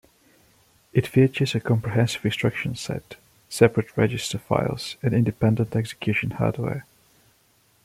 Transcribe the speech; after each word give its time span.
It 0.93 1.05
features 1.05 1.53
a 1.53 1.59
comprehensive 1.59 2.25
instruction 2.25 2.73
set, 2.73 3.17
separate 3.49 3.95
register 3.95 4.39
files 4.39 4.95
and 5.03 5.13
independent 5.13 5.75
execution 5.75 6.31
hardware. 6.31 6.87